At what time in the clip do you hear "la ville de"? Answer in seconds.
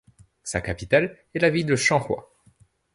1.41-1.75